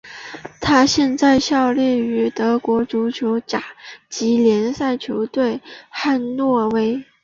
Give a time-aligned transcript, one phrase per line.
[0.59, 3.63] 他现在效力于德国足球甲
[4.09, 7.05] 级联赛球队汉诺威。